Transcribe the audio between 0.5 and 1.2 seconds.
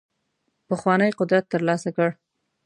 پخوانی